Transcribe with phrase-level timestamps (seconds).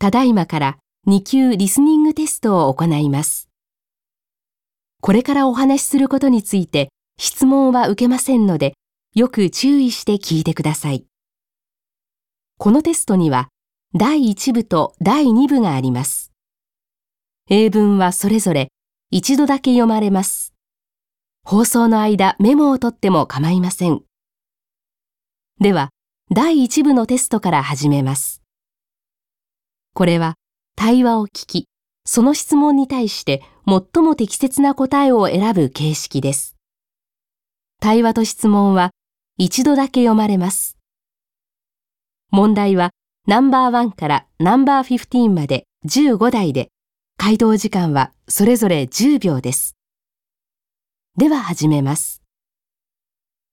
[0.00, 0.78] ただいまから
[1.08, 3.48] 2級リスニングテストを行います。
[5.00, 8.74] これからお話しすることについて質問は受けませんので、
[9.16, 11.06] よく注意して聞いてください。
[12.58, 13.48] このテストには
[13.94, 16.30] 第1部と第2部があります。
[17.50, 18.68] 英文はそれぞれ
[19.10, 20.54] 一度だけ読まれます。
[21.42, 24.02] 放送の間メモを取っても構いません。
[25.60, 25.90] では、
[26.30, 28.37] 第1部のテストから始めます。
[29.98, 30.36] これは
[30.76, 31.66] 対話を聞き、
[32.04, 36.54] その質問に対して最も適切な答えを選ぶ形式です。
[37.80, 38.92] 対話と質問は
[39.38, 40.78] 一度だけ読まれます。
[42.30, 42.90] 問題は
[43.26, 46.68] ナンバー1からナンバー15まで15題で、
[47.16, 49.74] 回答時間はそれぞれ10秒です。
[51.16, 52.17] では始めます。